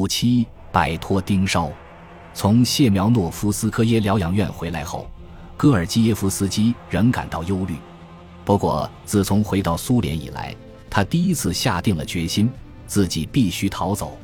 [0.00, 1.70] 五七摆脱盯梢。
[2.32, 5.06] 从谢苗诺夫斯科耶疗养院回来后，
[5.58, 7.76] 戈尔基耶夫斯基仍感到忧虑。
[8.42, 10.56] 不过，自从回到苏联以来，
[10.88, 12.50] 他第一次下定了决心，
[12.86, 14.16] 自己必须逃走。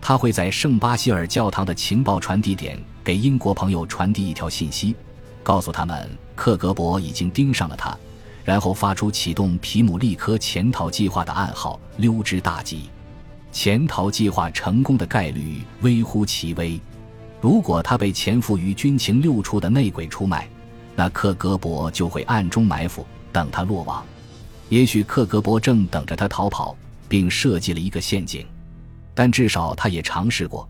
[0.00, 4.96] 他会在圣巴希尔教堂的情报传递点给英国朋友传递一条信息，
[5.42, 7.94] 告诉他们克格勃已经盯上了他，
[8.42, 12.88] 然后发出启动皮姆利科潜逃计划的暗号，溜之大吉。
[13.52, 16.80] 潜逃计划成功的概率微乎其微。
[17.40, 20.48] 如果他被潜伏于军情六处的内鬼出卖，
[20.94, 24.04] 那克格勃就会暗中埋伏，等他落网。
[24.68, 26.76] 也许克格勃正等着他逃跑，
[27.08, 28.46] 并设计了一个陷阱。
[29.14, 30.68] 但至少他也尝试过，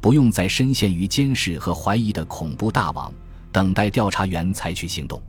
[0.00, 3.12] 不用再深陷于监视和怀疑的恐怖大网，
[3.50, 5.20] 等待调查员采取行动，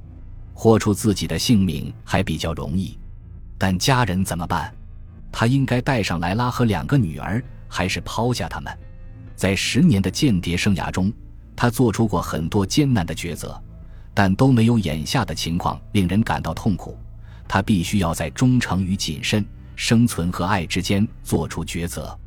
[0.54, 2.98] 豁出自己的性命还比较容易。
[3.58, 4.74] 但家人怎么办？
[5.32, 8.72] 他应该带上莱拉和两个女儿，还是抛下他们？
[9.36, 11.12] 在十年的间谍生涯中，
[11.56, 13.62] 他做出过很多艰难的抉择，
[14.14, 16.98] 但都没有眼下的情况令人感到痛苦。
[17.48, 22.18] 他必须要在忠诚与谨慎、生存和爱之间做出抉择。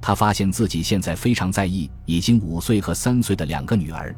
[0.00, 4.14] 他发现自己现在非常在意已经五岁和三岁的两个女儿，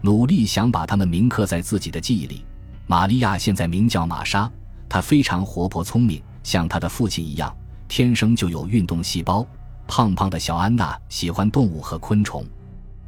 [0.00, 2.44] 努力想把她们铭刻在自己的记忆里。
[2.86, 4.50] 玛利亚现在名叫玛莎，
[4.88, 7.54] 她非常活泼聪明，像她的父亲一样，
[7.96, 9.46] 天生就有运动细胞。
[9.86, 12.44] 胖胖的小安娜喜欢动物和昆虫。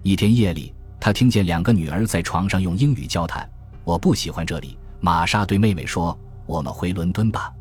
[0.05, 3.51] 一天夜里，她听见两个女儿在床上用英语交谈。
[3.83, 7.53] 我不喜欢这里，玛莎对妹妹说：“我们回伦敦吧。”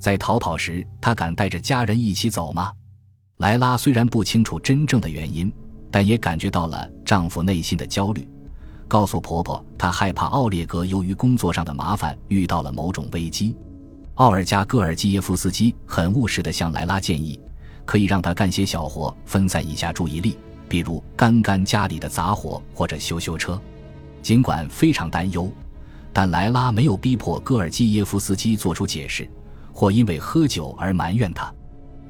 [0.00, 2.72] 在逃跑时，她敢带着家人一起走吗？
[3.36, 5.52] 莱拉虽然不清楚真正的原因，
[5.92, 8.28] 但也感觉到了丈夫内心的焦虑。
[8.88, 13.54] 告诉婆婆，她害怕奥列格由于工作上的麻烦遇到了某种危机。
[14.14, 17.40] 奥尔加·戈尔基耶夫斯基很务实地向莱拉建议，
[17.84, 23.60] 可以让他干些小活，分散一下注意力，比如干干家里的杂活或者修修车。
[24.22, 25.50] 尽管非常担忧，
[26.12, 29.28] 但莱拉没有逼迫戈尔基耶夫斯基做出解释，
[29.72, 31.52] 或因为喝酒而埋怨他。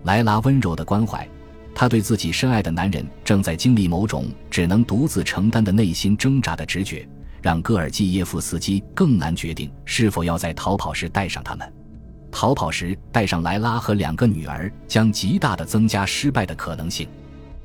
[0.03, 1.27] 莱拉温柔的关怀，
[1.75, 7.09] 她对自己深爱的男人正在经历某种只能独自承担的内心挣扎的直觉，
[7.41, 11.73] 让戈尔基耶夫斯基更难决定是否要在逃跑时带上他们。
[12.35, 17.07] 逃跑时带上莱拉和两个女儿，将极大的增加失败的可能性。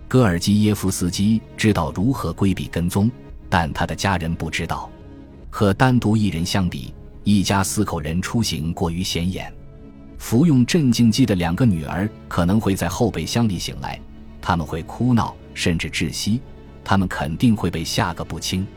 [0.08, 3.10] 戈尔基耶夫斯基知道如何规避跟踪，
[3.50, 4.88] 但他的家人不知道。
[5.50, 6.94] 和单独一人相比，
[7.24, 9.52] 一家四口人出行过于显眼。
[10.20, 14.00] 服用镇静剂的两个女儿可能会在后备箱里醒来，
[14.40, 16.40] 他们会哭闹甚至窒息，
[16.84, 18.68] 他们肯定会被吓个不轻。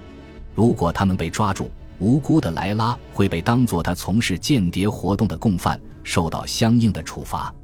[0.54, 1.70] 如果他们被抓住，
[2.02, 7.54] 无辜的莱拉会被当作他从事间谍活动的共犯，受到相应的处罚。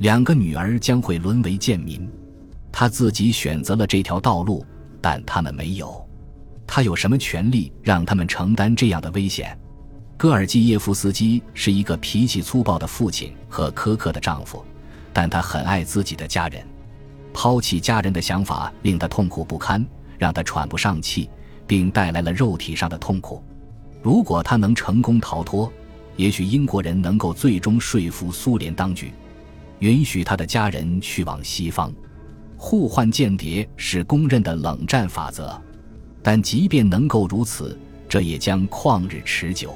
[0.00, 2.06] 两个女儿将会沦为贱民。
[2.70, 4.62] 他自己选择了这条道路，
[5.00, 6.06] 但他们没有。
[6.66, 9.58] 他有什么权利让他们承担这样的危险？
[10.18, 14.62] 戈尔基耶夫斯基是一个脾气粗暴的父亲和苛刻的丈夫，
[15.14, 16.62] 但他很爱自己的家人。
[17.32, 19.82] 抛弃家人的想法令他痛苦不堪，
[20.18, 21.30] 让他喘不上气，
[21.66, 23.42] 并带来了肉体上的痛苦。
[24.02, 25.70] 如果他能成功逃脱，
[26.16, 29.12] 也许英国人能够最终说服苏联当局，
[29.80, 31.92] 允许他的家人去往西方。
[32.56, 35.56] 互换间谍是公认的冷战法则，
[36.22, 37.78] 但即便能够如此，
[38.08, 39.72] 这也将旷日持久。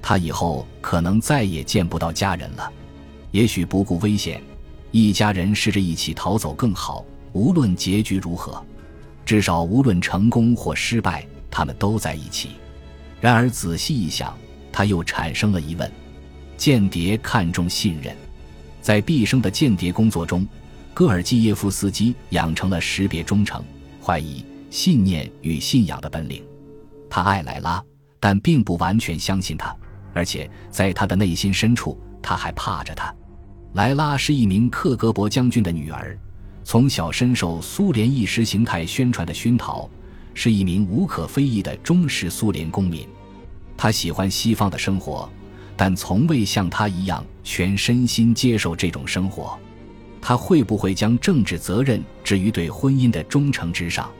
[0.00, 2.72] 他以后可能再也见不到家人了，
[3.32, 4.42] 也许不顾危险，
[4.92, 7.04] 一家人试着一起逃走更好。
[7.32, 8.64] 无论结局如何，
[9.26, 12.50] 至少无论成功或失败，他们都在一起。
[13.20, 14.36] 然而仔细一想，
[14.72, 15.90] 他又产生了疑问：
[16.56, 18.14] 间谍看重信任，
[18.80, 20.46] 在毕生的间谍工作中，
[20.92, 23.64] 戈尔基耶夫斯基养成了识别忠诚、
[24.02, 26.44] 怀疑、信念与信仰的本领。
[27.08, 27.82] 他爱莱拉，
[28.20, 29.74] 但并不完全相信他。
[30.12, 33.14] 而且在他的内心深处，他还怕着他。
[33.74, 36.18] 莱拉是一名克格勃将军的女儿，
[36.64, 39.88] 从小深受苏联意识形态宣传的熏陶，
[40.36, 43.08] 是一名无可非议的忠实苏联公民。
[43.74, 45.28] 他喜欢西方的生活，
[45.76, 49.58] 但从未像他一样全身心接受这种生活。
[50.20, 54.10] 他会不会将政治责任置于对婚姻的忠诚之上？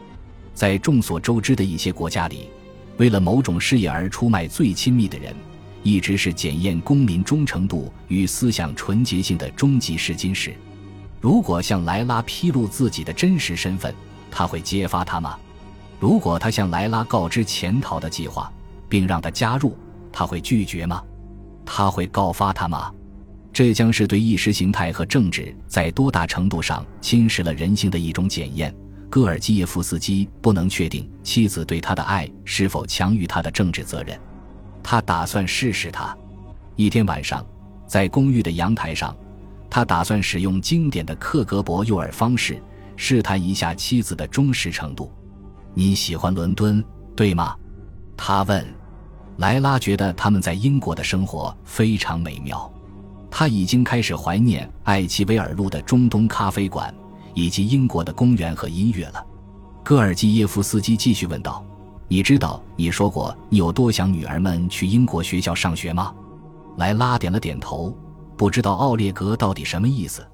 [0.54, 2.48] 在众所周知的一些国家里，
[2.96, 5.36] 为了某种事业而出卖最亲密的人。
[5.82, 10.52] 一直是检验公民忠诚度与思想纯洁性的终极试金石。
[11.20, 13.94] 如果向莱拉披露自己的真实身份，
[14.28, 15.38] 他会揭发他吗？
[15.98, 18.52] 如果他向莱拉告知潜逃的计划，
[18.88, 19.76] 并让他加入，
[20.12, 21.02] 他会拒绝吗？
[21.64, 22.92] 他会告发他吗？
[23.52, 28.74] 这将是对意识形态和政治在多大程度上侵蚀了人性的一种检验。
[29.08, 34.20] 戈尔基耶夫斯基不能确定妻子对他的爱是否强于他的政治责任。
[34.82, 36.14] 他打算试试他。
[36.74, 37.44] 一天晚上，
[37.86, 39.16] 在公寓的阳台上，
[39.70, 42.60] 他打算使用经典的克格勃诱饵方式，
[42.96, 45.10] 试探一下妻子的忠实程度。
[45.78, 46.82] 你喜欢伦敦，
[47.14, 47.54] 对吗？
[48.16, 48.66] 他问。
[49.36, 52.72] 莱拉觉得他们在英国的生活非常美妙。
[53.30, 56.94] 他已经开始怀念艾奇维尔路的中东咖啡馆，
[57.34, 59.22] 以及英国的公园和音乐了。
[59.84, 61.62] 戈尔基耶夫斯基继续问道
[62.08, 66.14] ：“你知道你说过你有多想女儿们去英国学校上学吗？”
[66.78, 67.94] 莱拉点了点头。
[68.34, 70.26] 不知道奥列格到底什么意思。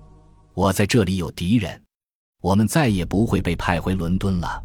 [0.54, 1.82] 我在这里有敌人，
[2.40, 4.62] 我们再也不会被派回伦敦了。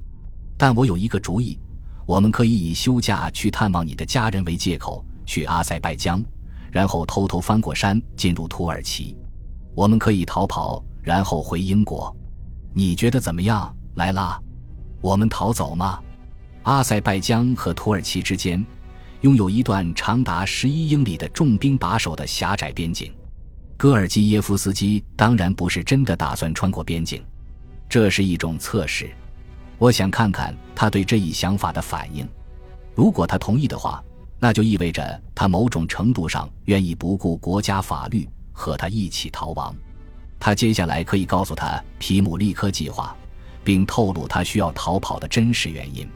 [0.57, 1.57] 但我有一个主意，
[2.05, 6.23] 我们可以以休假去探望你的家人为借口，去阿塞拜疆。
[6.69, 9.15] 然后偷偷翻过山进入土耳其，
[9.73, 12.15] 我们可以逃跑，然后回英国。
[12.73, 14.39] 你觉得怎么样，莱拉？
[15.01, 15.99] 我们逃走吗？
[16.63, 18.63] 阿塞拜疆和土耳其之间
[19.21, 23.11] 拥有一段长达十一英里的重兵把守的狭窄边境。
[23.77, 27.23] 戈尔基耶夫斯基当然不是真的打算穿过边境，
[27.87, 29.09] 这是一种测试。
[29.77, 32.27] 我想看看他对这一想法的反应。
[32.95, 34.03] 如果他同意的话。
[34.39, 39.75] 那就意味着他某种程度上愿意不顾国家法律和他一起逃亡。
[40.39, 43.15] 他接下来可以告诉他皮姆利科计划，
[43.63, 46.07] 并透露他需要逃跑的真实原因。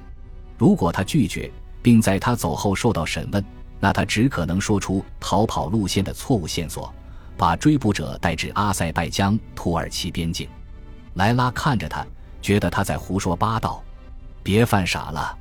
[0.56, 3.44] 如果他拒绝，并在他走后受到审问，
[3.80, 6.94] 那他只可能说出逃跑路线的错误线索，
[7.36, 10.48] 把追捕者带至阿塞拜疆土耳其边境。
[11.16, 12.06] 莱拉看着他，
[12.42, 13.84] 觉得他在胡说八道。
[14.44, 15.38] 别犯傻了。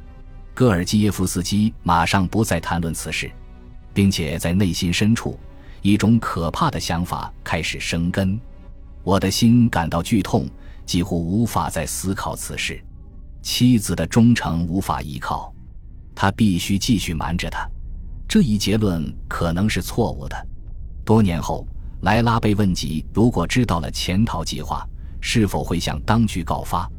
[0.53, 3.31] 戈尔基耶夫斯基马上不再谈论此事，
[3.95, 5.39] 并且在内心深处，
[5.81, 8.39] 一种可怕的想法开始生根。
[9.03, 10.47] 我的心感到剧痛，
[10.85, 12.79] 几乎无法再思考此事。
[13.41, 15.51] 妻子的忠诚无法依靠，
[16.15, 17.67] 他必须继续瞒着她。
[18.29, 20.47] 这一结论可能是错误的。
[21.07, 21.67] 多年后，
[22.03, 24.87] 莱拉被问及如果知道了潜逃计划，
[25.21, 26.91] 是否会向当局告发。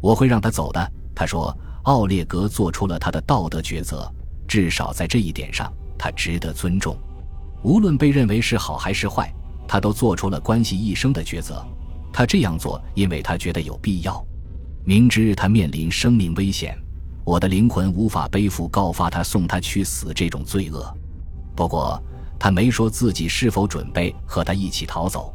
[0.00, 1.56] 我会让他走的，他说。
[1.84, 4.08] 奥列格做出了他的道德抉择，
[4.46, 6.96] 至少在这一点上，他值得尊重。
[7.64, 9.34] 无论被认为是好还是坏，
[9.66, 11.60] 他都做出了关系一生的抉择。
[12.12, 14.24] 他这样做，因为他觉得有必要。
[14.84, 16.78] 明知他面临生命危险，
[17.24, 20.96] 我的灵魂无法背负告发他、送他去死这种罪恶。
[21.56, 22.00] 不过，
[22.38, 25.34] 他没说自己是否准备和他一起逃走。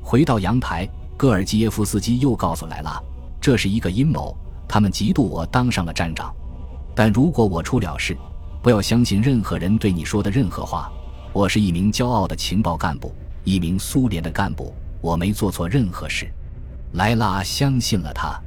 [0.00, 0.88] 回到阳台，
[1.20, 2.98] 戈尔基耶夫斯基又告诉莱拉，
[3.42, 4.34] 这是一个阴谋。
[4.66, 6.34] 他们嫉妒我当上了站长，
[6.94, 8.16] 但如果我出了事，
[8.62, 10.90] 不要相信任何人对你说的任何话。
[11.34, 13.14] 我是一名骄傲的情报干部，
[13.44, 16.26] 一名苏联的干部，我没做错任何事。
[16.92, 18.40] 莱拉相信了他。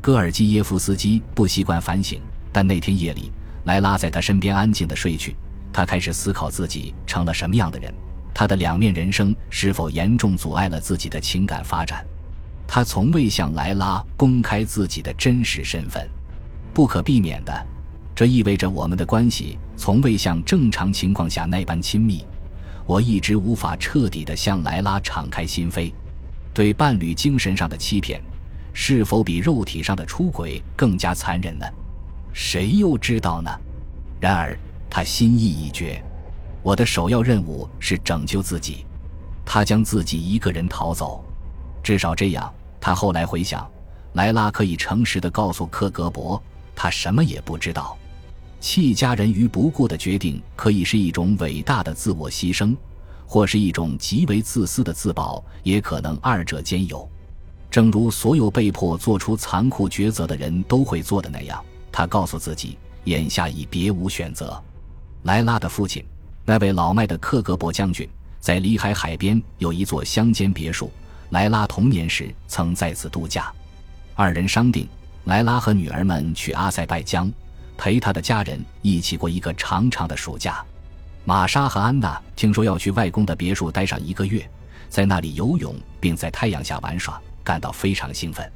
[0.00, 2.20] 戈尔基耶夫斯基不习惯反省，
[2.52, 3.32] 但那天夜里，
[3.64, 5.34] 莱拉在他身边安静地睡去。
[5.72, 7.92] 他开始思考自己成了什么样的人，
[8.32, 12.06] 他的两面人生是否严重阻碍了自己的情感发展。
[12.74, 16.08] 他从未向莱拉公开自己的真实身份，
[16.72, 17.52] 不可避免的，
[18.14, 22.24] 这意味着我们的关系从未像正常情况下那般亲密。
[22.86, 25.92] 我一直无法彻底的向莱拉敞开心扉。
[26.54, 28.22] 对伴侣精神上的欺骗，
[28.72, 31.66] 是否比肉体上的出轨更加残忍呢？
[32.32, 33.50] 谁又知道呢？
[34.18, 36.02] 然而他心意已决，
[36.62, 38.86] 我的首要任务是拯救自己。
[39.44, 41.22] 他将自己一个人逃走，
[41.82, 42.50] 至少这样。
[42.82, 43.64] 他后来回想，
[44.14, 46.38] 莱拉可以诚实地告诉克格勃，
[46.74, 47.96] 他什么也不知道。
[48.58, 52.76] 弃家人于不顾的决定，可以是一种伟大的自我牺牲，
[53.24, 57.08] 或是一种极为自私的自保，也可能二者兼有。
[57.70, 64.60] 正如所有被迫做出残酷抉择的人都会做的那样，他告诉自己，眼下已别无选择。
[65.22, 66.04] 莱拉的父亲，
[66.44, 68.08] 那位老迈的克格勃将军，
[68.40, 70.90] 在里海海边有一座乡间别墅。
[71.32, 73.50] 莱拉童年时曾在此度假，
[74.14, 74.86] 二人商定，
[75.24, 77.32] 莱拉和女儿们去阿塞拜疆，
[77.74, 80.62] 陪她的家人一起过一个长长的暑假。
[81.24, 84.46] 玛莎和安娜听说要去外公的别墅待上一个月，
[84.90, 88.46] 在那里游泳并在太阳下玩耍，感到非常兴奋。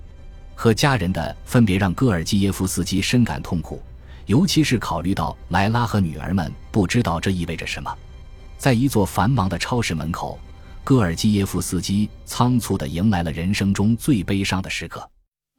[0.54, 3.82] 和家人的分别让戈尔基耶夫斯基深感痛苦，
[4.26, 7.90] 尤其是考虑到莱拉和女儿们不知道这意味着什么。
[8.58, 10.38] 在一座繁忙的超市门口。
[10.86, 15.04] 戈尔基耶夫斯基仓促地迎来了人生中最悲伤的时刻。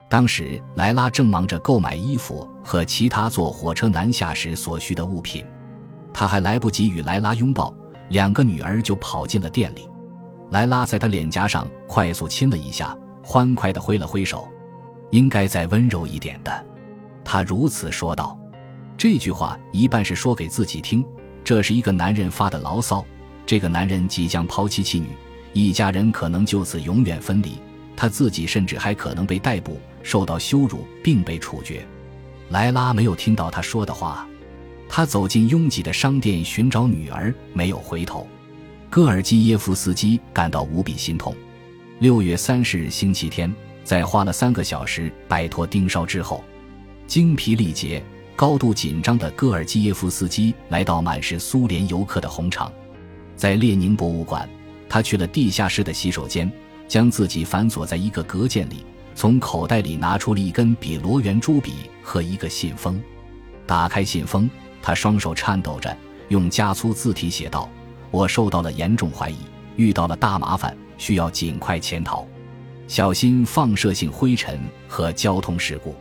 [0.08, 5.46] 当时，莱拉正忙着购买衣服和其他坐火车南下时所需的物品，
[6.14, 7.76] 他还来不及与莱拉拥抱，
[8.08, 9.90] 两个女儿就跑进了店里。
[10.52, 14.48] 莱拉在他脸颊上快速亲了一下，欢快地挥了挥手。
[15.12, 16.66] 应该再温柔一点的，
[17.26, 18.40] 他如此说道。
[18.98, 21.06] 这句话一半是说给自己听，
[21.44, 23.04] 这是一个男人发的牢骚。
[23.48, 25.08] 这个男人即将抛妻弃女，
[25.54, 27.54] 一家人可能就此永远分离，
[27.96, 31.88] 他自己甚至还可能被逮捕、受到羞辱并被处决。
[32.50, 34.28] 莱拉没有听到他说的话，
[34.90, 38.28] 他走进拥挤的商店寻找女儿，没有回头。
[38.90, 41.34] 戈尔基耶夫斯基感到无比心痛。
[42.00, 46.44] 六月三十日星期天，在花了三个小时摆脱盯梢之后，
[47.06, 48.04] 精疲力竭、
[48.36, 52.70] 高度紧张的戈尔基耶夫斯基来到满是苏联游客的红场。
[53.38, 54.50] 在列宁博物馆，
[54.90, 56.52] 他去了地下室的洗手间，
[56.88, 63.00] 将自己反锁在一个隔间里，从口袋里拿出了一根比罗圆珠笔和一个信封。
[63.68, 64.50] 打开信封，
[64.82, 65.96] 他双手颤抖着，
[66.30, 67.70] 用加粗字体写道
[68.10, 69.38] ：“我受到了严重怀疑，
[69.76, 72.26] 遇到了大麻烦，需要尽快潜逃，
[72.88, 75.94] 小心放射性灰尘和交通事故。”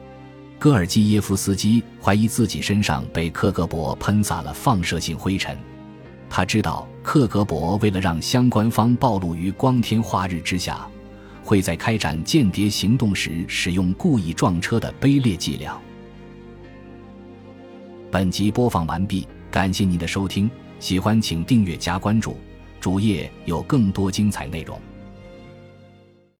[0.58, 5.54] 戈尔基耶夫斯基怀疑自己身上被克格勃喷洒了放射性灰尘。
[6.30, 10.84] 他知道克格勃为了让相关方暴露于光天化日之下，
[11.40, 15.80] 会在开展间谍行动时使用故意撞车的卑劣伎俩。
[18.10, 22.36] 本集播放完毕，感谢您的收听，喜欢请订阅加关注，
[22.80, 24.76] 主页有更多精彩内容。